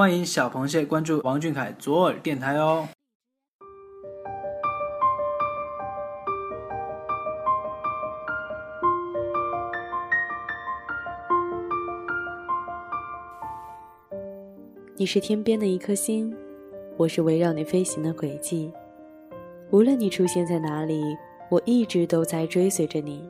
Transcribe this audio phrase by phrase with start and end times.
[0.00, 2.88] 欢迎小螃蟹关注王俊凯左耳电台哦。
[14.96, 16.34] 你是天边的一颗星，
[16.96, 18.72] 我是围绕你飞行的轨迹。
[19.68, 21.02] 无论你出现在哪里，
[21.50, 23.28] 我一直都在追随着你。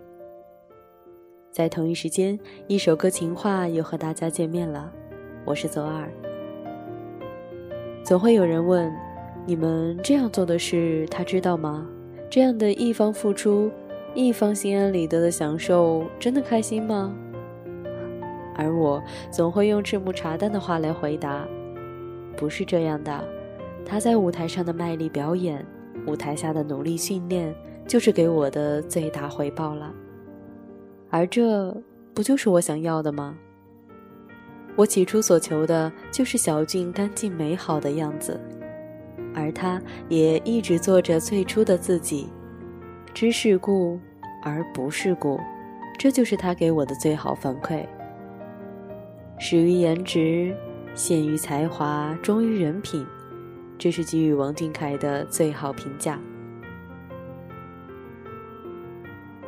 [1.50, 4.92] 在同一时间，一首歌情话又和大家见面了。
[5.44, 6.08] 我是左耳。
[8.10, 8.92] 总会有人问：
[9.46, 11.86] 你们这样做的事，他知道吗？
[12.28, 13.70] 这样的一方付出，
[14.16, 17.14] 一方心安理得的享受，真的开心吗？
[18.56, 21.46] 而我总会用赤木茶蛋的话来回答：
[22.36, 23.24] 不是这样的。
[23.86, 25.64] 他在舞台上的卖力表演。
[26.04, 27.54] 舞台下的努力训练，
[27.86, 29.94] 就是给我的最大回报了。
[31.10, 31.72] 而这
[32.12, 33.38] 不就是我想要的吗？
[34.76, 38.40] 我起初所求的就是小俊干净美好的样子，
[39.34, 42.28] 而他也一直做着最初的自己，
[43.12, 44.00] 知世故
[44.42, 45.38] 而不世故，
[45.98, 47.86] 这就是他给我的最好反馈。
[49.38, 50.54] 始于颜值，
[50.94, 53.06] 陷于才华，忠于人品。
[53.78, 56.20] 这是给予王俊凯的最好评价。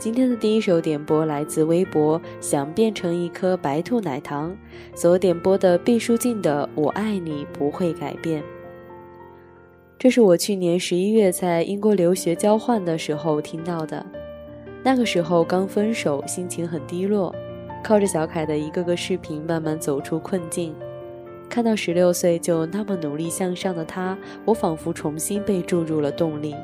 [0.03, 4.53] 今天的第一首点播来自微博，想变成一颗白兔奶糖
[4.97, 8.43] 所点播的毕书尽的《我爱你不会改变》。
[10.01, 14.05] 这是我去年十一月在英国留学交换的时候听到的，
[14.83, 17.33] 那个时候刚分手，心情很低落，
[17.81, 20.75] 靠着小凯的一个个视频慢慢走出困境。
[21.49, 26.57] 看到十六岁就那么努力向上的他，我仿佛重新被注入了动力。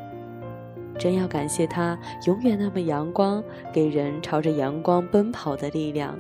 [0.99, 6.19] 真要感谢他永远那么阳光，给人朝着阳光奔跑的力量。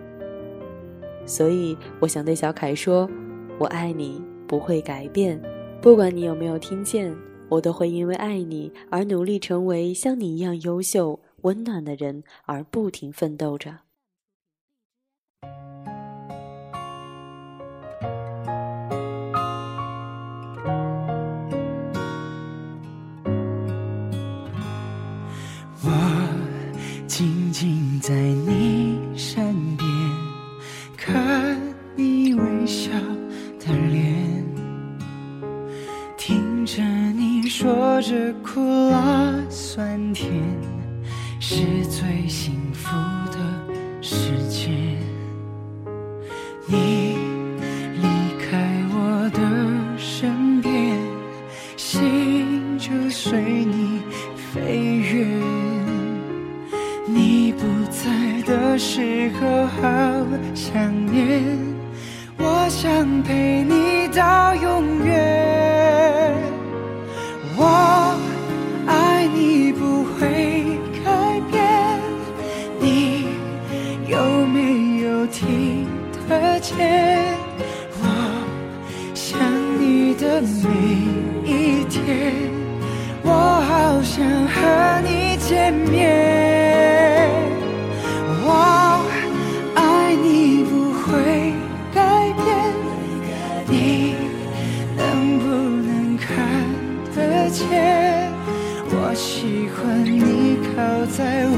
[1.27, 3.11] 所以我想对小凯说
[3.59, 5.41] ：“我爱你，不会改变。
[5.83, 7.15] 不管你有没有听见，
[7.49, 13.81] 我都会因为爱你而努力成为像你一样优秀、温暖的人，而不停奋斗着。”
[38.09, 38.59] 着苦
[38.91, 40.33] 辣酸甜，
[41.39, 41.57] 是
[41.91, 42.89] 最幸福
[43.31, 43.39] 的
[44.01, 44.73] 时间。
[46.67, 47.19] 你
[48.01, 48.09] 离
[48.41, 49.43] 开我的
[49.99, 50.97] 身边，
[51.77, 54.01] 心就随你
[54.55, 55.29] 飞远。
[57.05, 59.83] 你不在的时候好
[60.55, 60.73] 想
[61.13, 61.45] 念，
[62.39, 66.49] 我想陪你到永远。
[76.77, 76.77] 见
[77.99, 78.05] 我
[79.15, 79.41] 想
[79.81, 80.69] 你的每
[81.51, 82.35] 一天
[83.23, 87.31] 我好想和你见面。
[88.45, 88.51] 我
[89.75, 91.07] 爱你不会
[91.95, 91.97] 改
[92.37, 92.47] 变
[93.67, 94.15] 你
[94.95, 96.29] 能不能看
[97.17, 98.31] 得见？
[98.91, 100.77] 我喜欢你靠
[101.17, 101.57] 在我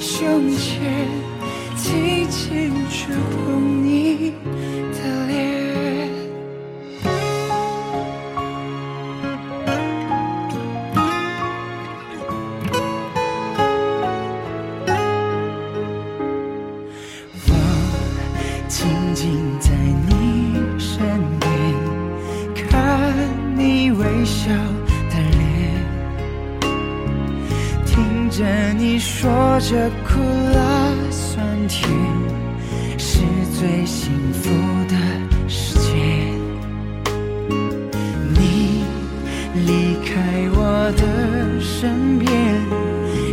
[0.00, 1.39] 胸前。
[1.82, 4.34] 轻轻触碰你。
[39.54, 42.30] 离开我的身边，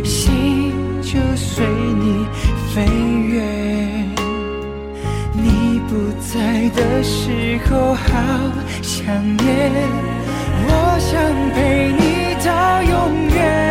[0.04, 2.26] 心就随你
[2.74, 3.36] 飞远。
[5.32, 8.02] 你不在的时候好
[8.82, 9.06] 想
[9.36, 9.72] 念，
[10.66, 11.10] 我想
[11.54, 13.67] 陪你到永远。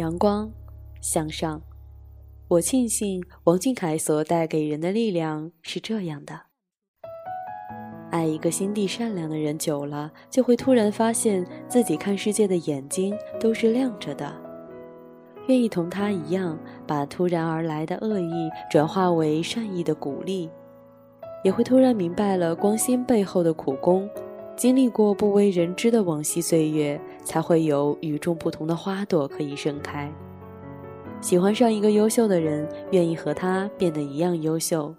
[0.00, 0.50] 阳光，
[1.02, 1.60] 向上。
[2.48, 6.40] 我庆幸王俊凯所带给人的力量是这样的：
[8.10, 14.34] 爱一个心地善良的人久了，就会突然发现自己看世界的眼睛都是亮着的，
[15.48, 20.48] 愿意同他一样，把突然而来的恶意转化为善意的鼓励，
[21.44, 24.08] 也会突然明白了光鲜背后的苦功，
[24.60, 30.12] 经历过不为人知的往昔岁月，才会有与众不同的花朵可以盛开。
[31.22, 34.94] 喜欢上一个优秀的人，愿意和他变得一样优秀，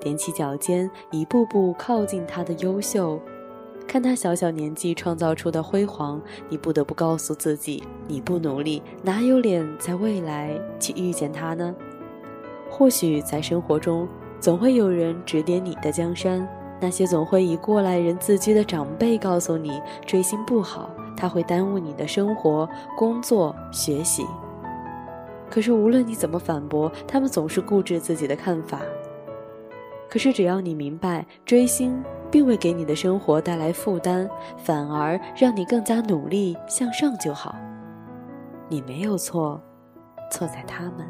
[0.00, 3.20] 踮起脚尖，一步步靠近他的优秀。
[3.84, 11.74] 看他小小年纪创造出的辉煌，你不得不告诉自己：你不努力，哪有脸在未来去遇见他呢？
[12.70, 14.06] 或许在生活中，
[14.38, 16.48] 总会有人指点你的江山，
[16.82, 24.26] 那些总会以过来人自居的长辈告诉你：追星不好，他会耽误你的生活、工作、学习。
[25.48, 28.80] 可是无论你怎么反驳，他们总是固执自己的看法。
[30.10, 32.02] 可是只要你明白，追星
[32.32, 37.54] 并未给你的生活带来负担，反而让你更加努力向上就好。
[38.68, 39.62] 你没有错，
[40.32, 41.06] 错在他们。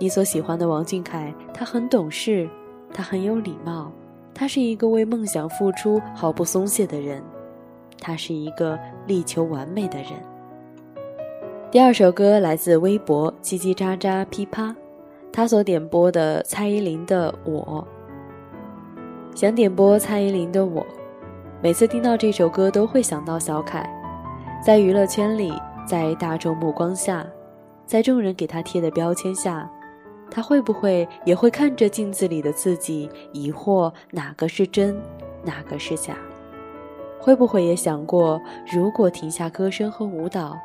[0.00, 2.48] 你所喜欢的王俊凯，他很懂事，
[2.92, 3.90] 他很有礼貌，
[4.34, 7.22] 他是一个为梦想付出毫不松懈的人，
[8.00, 10.12] 他是一个力求完美的人。
[11.70, 14.76] 第二首歌来自微博叽叽喳喳噼啪，
[15.32, 17.86] 他所点播的蔡依林的《我》。
[19.36, 20.82] 想点播蔡依林的《我》，
[21.62, 23.88] 每次听到这首歌都会想到小凯，
[24.62, 25.54] 在娱乐圈里，
[25.86, 27.26] 在大众目光下，
[27.86, 29.70] 在众人给他贴的标签下，
[30.34, 34.98] 他会不会也会看着镜子里的自己，疑惑哪个是真，
[35.44, 36.16] 哪个是假？
[37.20, 38.40] 会不会也想过，
[38.72, 40.58] 如果停下歌声和舞蹈？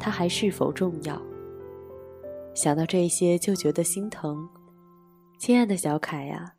[0.00, 1.16] 他还是否重要？
[2.52, 4.48] 想到这些就觉得心疼。
[5.38, 6.52] 亲爱的小凯呀，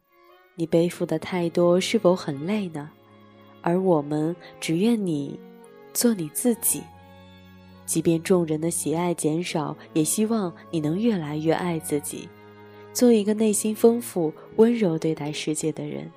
[0.55, 2.89] 你背负的太多，是否很累呢？
[3.61, 5.37] 而我们只愿你
[5.93, 6.81] 做你自己，
[7.91, 12.29] 即便众人的喜爱减少，也希望你能越来越爱自己，
[12.93, 16.09] 做一个内心丰富、温柔对待世界的人。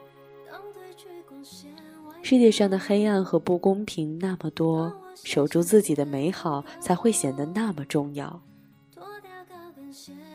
[2.23, 4.95] 世界上的黑暗和不公平那么多。
[5.25, 8.40] 守住自己的美好，才会显得那么重要。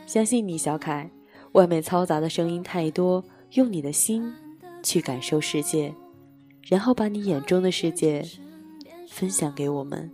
[0.04, 1.10] 相信你，小凯。
[1.52, 4.30] 外面嘈杂的声音太多，用你的心
[4.82, 5.94] 去感受世界，
[6.68, 8.22] 然后把你眼中的世界
[9.08, 10.12] 分享给我们。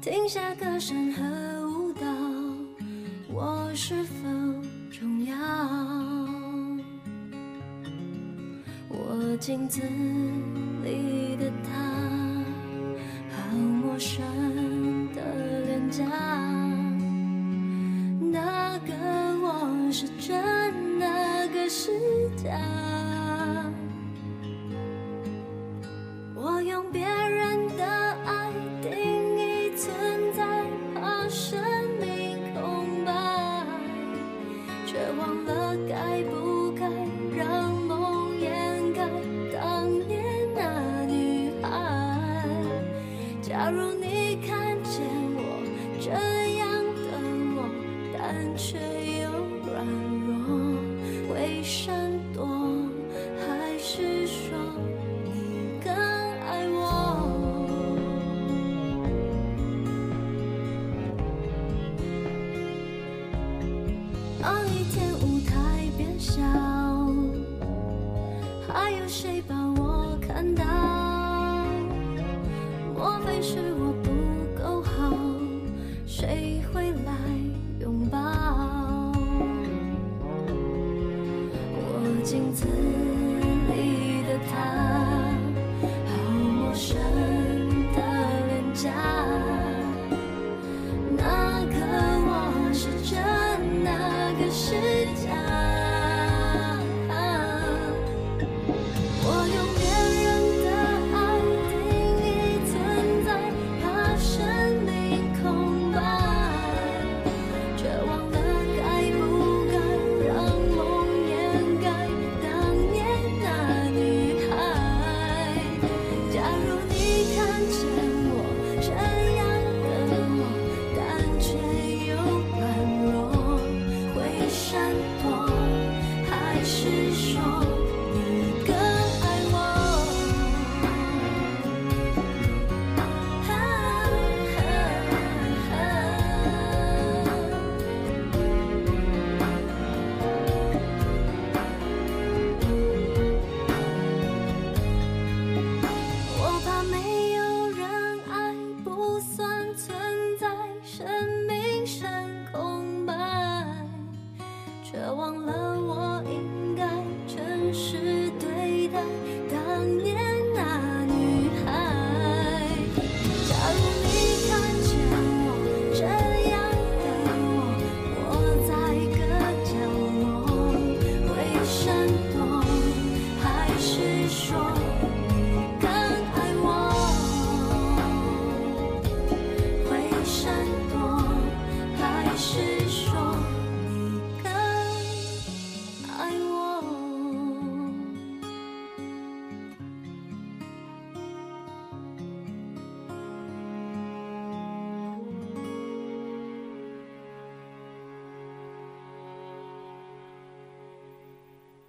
[0.00, 1.22] 停下歌声和
[1.68, 2.00] 舞蹈，
[3.28, 4.26] 我是否
[4.90, 5.36] 重要？
[8.88, 9.82] 我镜子
[10.82, 11.78] 里的他，
[13.28, 14.22] 好陌生
[15.14, 15.20] 的
[15.66, 16.02] 脸颊。
[18.32, 18.94] 那个
[19.42, 21.90] 我是真，那个是
[22.42, 22.58] 假。
[82.40, 82.89] 镜子。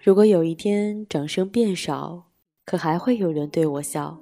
[0.04, 2.24] 如果有一天掌声变少，
[2.66, 4.18] 可还会有人对我笑。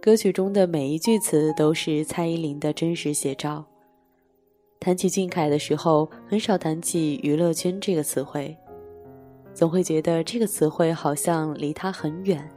[0.00, 3.62] 歌曲中的每一句词都是蔡依林的真实写照。
[4.80, 8.56] 谈起俊凯的时候，很少谈起娱乐圈这个词汇，
[9.52, 12.50] 总会觉得这个词汇好像离他很远。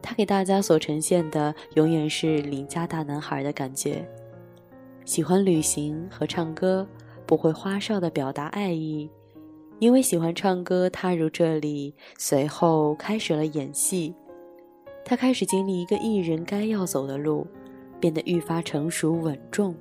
[0.00, 4.08] 他给大家所呈现的永远是邻家大男孩的感觉，
[5.04, 6.86] 喜欢旅行和唱歌，
[7.26, 9.10] 不会花哨的表达爱意。
[9.80, 14.14] 因为喜欢唱歌，踏入这里，随后开始了演戏。
[15.04, 17.46] 他开始经历一个艺人该要走的路，
[18.00, 19.74] 变得愈发成熟稳重。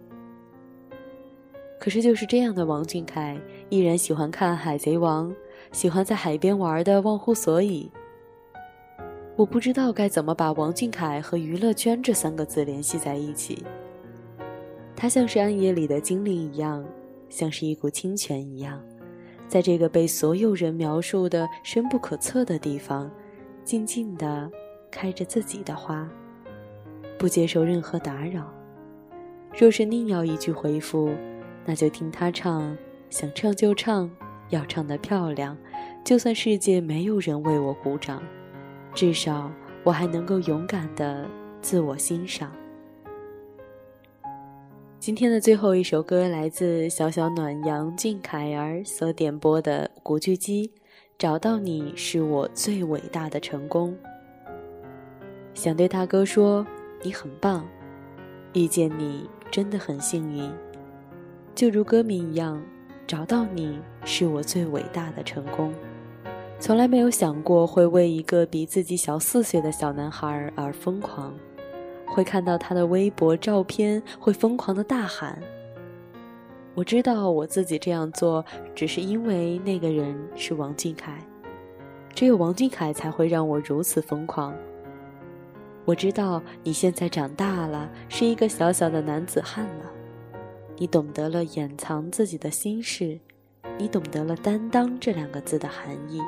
[1.80, 5.30] 可是，就是这样的王俊凯，依然喜欢看《海贼王》，
[5.72, 7.90] 喜欢在海边玩的忘乎所以。
[9.36, 13.64] 我不知道该怎么把王俊凯和娱乐圈这三个字联系在一起。
[14.96, 16.86] 他像是暗夜里的精灵一样，
[17.30, 18.82] 像是一股清泉一样。
[19.54, 23.08] 在这个被所有人描述的深不可测的地方，
[23.64, 24.50] 静静地
[24.90, 26.10] 开着自己的花，
[27.20, 28.52] 不接受任何打扰。
[29.56, 31.12] 若是宁要一句回复，
[31.68, 32.76] 那就听他唱，
[33.12, 34.10] 想唱就唱，
[34.50, 35.56] 要唱得漂亮。
[36.04, 38.24] 就算世界没有人为我鼓掌，
[38.96, 39.52] 至少
[39.84, 41.30] 我还能够勇敢地
[41.62, 42.52] 自我欣赏。
[45.06, 50.66] 今天的最后一首歌来自小小暖阳俊凯儿所点播的古巨基，
[51.18, 53.94] 《找到你是我最伟大的成功》。
[55.54, 56.66] 想对大哥说，
[57.02, 57.68] 你很棒，
[58.54, 60.50] 遇见你真的很幸运，
[61.54, 62.64] 就如歌名一样，
[63.06, 65.74] 找到你是我最伟大的成功。
[66.62, 71.36] 从来没有想过会为一个比自己小四岁的小男孩而疯狂。
[72.14, 75.42] 会看到他的微博照片，会疯狂的大喊。
[76.76, 81.18] 我知道我自己这样做，只是因为那个人是王俊凯，
[82.14, 84.54] 只有王俊凯才会让我如此疯狂。
[85.86, 89.92] 我知道你现在长大了，是一个小小的男子汉了，
[90.78, 93.20] 你懂得了掩藏自己的心事，
[93.80, 96.22] 你懂得了担当这两个字的含义。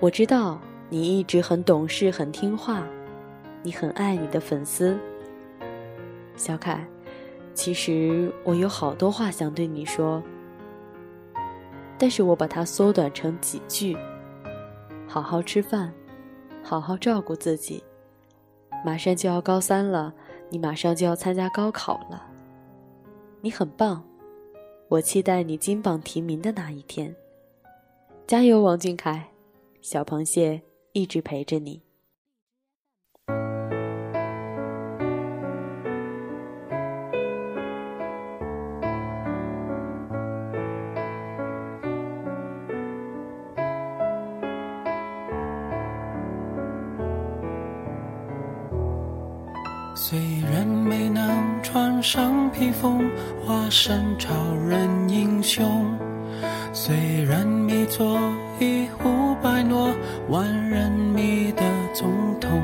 [0.00, 0.60] 我知道。
[0.90, 2.86] 你一直很懂事，很听话，
[3.62, 4.98] 你很爱你的粉丝，
[6.34, 6.86] 小凯。
[7.52, 10.22] 其实我有好多话想对你说，
[11.98, 13.96] 但是我把它缩短成几句：
[15.06, 15.92] 好好吃饭，
[16.62, 17.82] 好好照顾自己。
[18.84, 20.14] 马上就要高三了，
[20.48, 22.30] 你马上就要参加高考了，
[23.40, 24.04] 你很棒，
[24.86, 27.14] 我期待你金榜题名的那一天。
[28.26, 29.30] 加油，王俊凯，
[29.82, 30.62] 小螃蟹。
[30.98, 31.80] 一直陪着你。
[49.94, 50.18] 虽
[50.50, 53.08] 然没能穿上披风，
[53.46, 54.34] 化身超
[54.66, 55.96] 人英雄，
[56.72, 58.18] 虽然没做
[58.58, 59.94] 一呼百诺。
[60.28, 61.62] 万人迷的
[61.94, 62.60] 总统，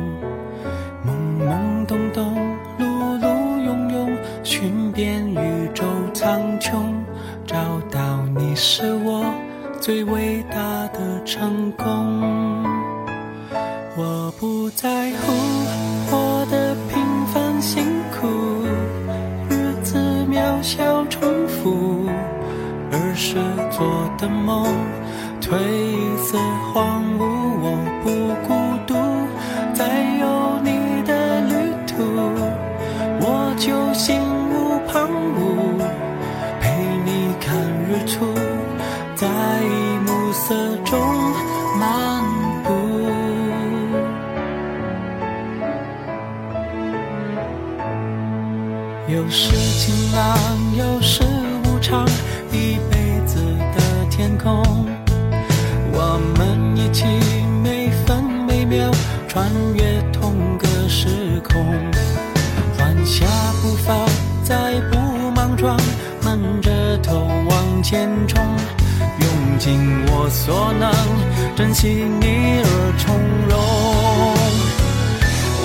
[1.07, 1.13] 懵
[1.49, 2.37] 懵懂懂，
[2.79, 3.27] 碌碌
[3.67, 6.83] 庸庸，寻遍宇宙苍穹，
[7.47, 7.57] 找
[7.91, 9.25] 到你是我
[9.81, 10.59] 最伟大
[10.89, 12.65] 的成功。
[13.97, 15.33] 我不在乎
[16.11, 17.83] 活得平凡辛
[18.13, 18.29] 苦，
[19.49, 19.97] 日子
[20.29, 22.07] 渺小重复，
[22.93, 23.37] 儿时
[23.71, 24.67] 做的梦，
[25.45, 25.53] 褪
[26.17, 26.39] 色
[26.73, 27.21] 荒芜，
[27.61, 28.07] 我不
[28.49, 28.49] 孤
[28.87, 28.95] 独。
[29.75, 29.85] 再
[30.19, 30.25] 有
[30.63, 31.53] 你的旅
[31.87, 32.03] 途，
[33.21, 35.85] 我就心无旁骛，
[36.63, 36.65] 陪
[37.05, 38.25] 你看日出，
[39.15, 39.29] 在
[40.07, 40.55] 暮色
[40.87, 40.99] 中
[41.79, 42.25] 漫
[42.65, 42.73] 步。
[49.09, 50.39] 有时晴朗，
[50.75, 51.23] 有时
[51.67, 52.09] 无常，
[52.51, 53.45] 一辈子
[53.77, 54.65] 的天空，
[56.95, 57.05] 起
[57.61, 58.89] 每分每秒
[59.27, 61.09] 穿越同个时
[61.43, 61.67] 空，
[62.79, 63.27] 缓下
[63.61, 64.07] 步伐，
[64.45, 64.97] 再不
[65.33, 65.77] 莽撞，
[66.23, 68.41] 闷着头往前冲，
[69.19, 69.77] 用尽
[70.07, 70.95] 我所能，
[71.57, 71.89] 珍惜
[72.21, 73.59] 你而从容。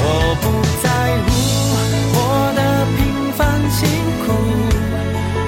[0.02, 0.04] 我
[0.42, 0.44] 不
[0.82, 0.90] 在
[1.28, 1.30] 乎
[2.16, 2.18] 我
[2.58, 2.60] 的
[2.98, 3.00] 平
[3.38, 3.40] 凡
[3.70, 3.88] 辛
[4.26, 4.28] 苦，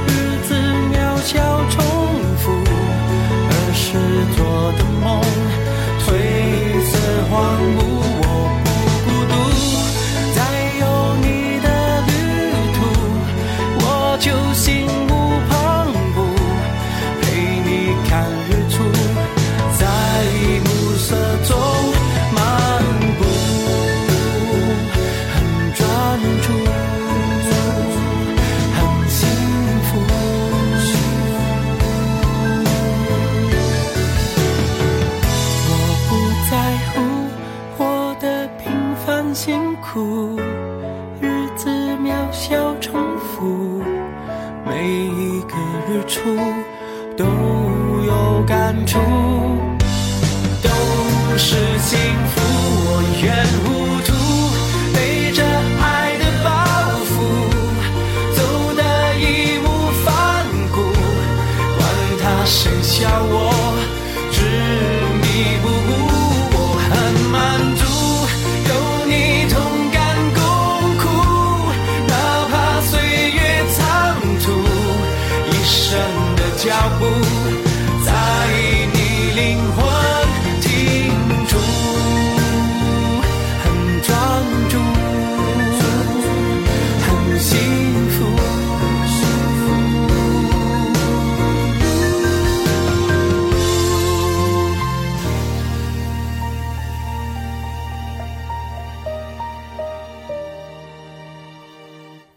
[0.06, 0.10] 日
[0.48, 0.50] 子
[0.94, 1.34] 渺小
[6.92, 6.98] 色
[7.30, 7.91] 荒芜，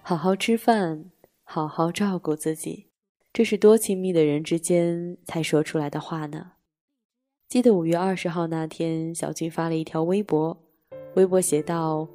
[0.06, 1.10] 好好吃饭，
[1.44, 2.88] 好好照顾自己，
[3.32, 6.52] 这是多亲密的人之间才说出来的话呢。
[7.48, 10.62] 记得五月二十号那天，小俊发了一条微博，
[11.14, 12.06] 微博写道：“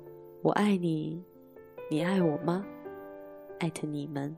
[0.43, 1.23] 我爱你，
[1.89, 2.63] 你爱我吗？
[3.57, 4.37] 艾特你们。”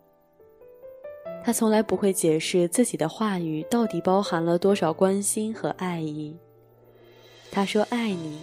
[1.44, 6.38] 他从来不会解释自己的话语到底包含了多少关心和爱意。
[7.52, 8.40] 他说爱你，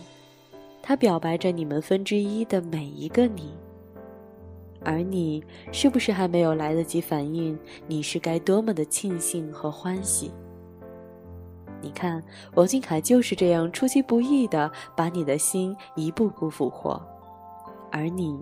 [0.83, 3.55] 他表白着你们分之一的每一个你。
[4.85, 7.59] 而你是不是还没有来得及反应？
[7.87, 10.31] 你是该多么的庆幸和欢喜？
[11.81, 12.23] 你看，
[12.55, 17.01] 王俊凯就是这样出其不意的把你的心一步步俘获，
[17.93, 18.39] 而你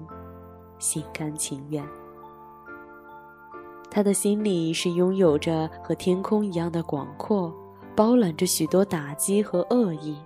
[0.78, 1.84] 心甘情愿。
[3.90, 7.54] 他的心里是拥有着和天空一样的广阔，
[7.94, 10.16] 包揽着许多打击和恶意。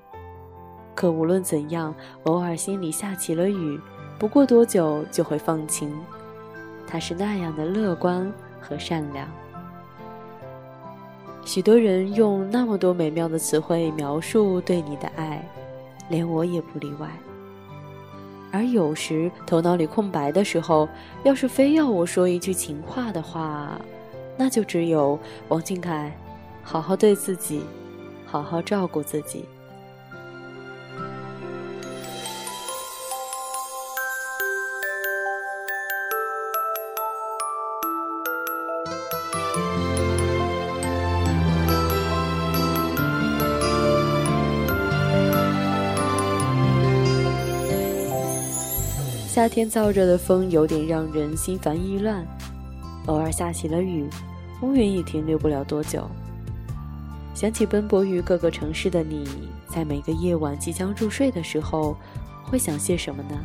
[0.95, 1.95] 可无论怎样，
[2.25, 3.81] 偶尔心里下起了雨。
[4.21, 5.91] 不过多久就会放晴，
[6.87, 8.31] 他是那样的乐观
[8.61, 9.27] 和善良。
[11.43, 15.43] 许多人用那么多美妙的词汇描述对你的爱，
[16.11, 17.09] 连我也不例外。
[18.53, 20.87] 而有时头脑里空白的时候，
[21.23, 23.81] 要是非要我说一句情话的话，
[24.37, 26.15] 那就只有王俊凯，
[26.63, 27.65] 好好对自己，
[28.27, 29.47] 好好照顾自己。
[49.31, 52.27] 夏天燥热的风有点让人心烦意乱，
[53.07, 54.11] 偶尔下起了雨，
[54.61, 56.05] 乌云也停留不了多久。
[57.33, 59.25] 想起奔波于各个城市的你，
[59.69, 61.97] 在每个夜晚即将入睡的时候，
[62.43, 63.39] 会想些什么呢？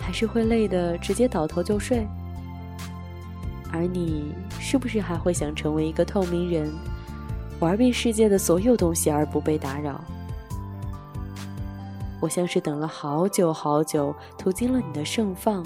[0.00, 2.04] 还是会累得直接倒头就睡？
[3.70, 6.68] 而你是不是还会想成为一个透明人，
[7.60, 10.02] 玩遍世界的所有东西而不被打扰？
[12.26, 15.62] 我像是等了好久好久，途经了你的盛放，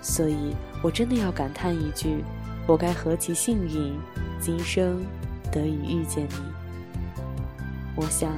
[0.00, 2.24] 所以我真的要感叹一句：
[2.66, 4.00] 我该何其幸运，
[4.40, 5.04] 今生
[5.52, 6.36] 得以遇见你。
[7.94, 8.32] 我想，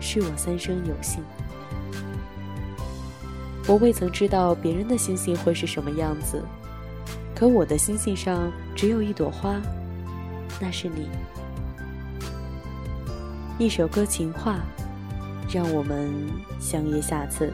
[0.00, 1.22] 是我三生有幸。
[3.66, 6.42] 我未曾知道别人的星星会是什么样子，
[7.36, 9.60] 可我的星星上只有一朵花，
[10.58, 11.10] 那是你。
[13.58, 14.60] 一首歌情话，
[15.50, 16.12] 让我们
[16.60, 17.52] 相约下次。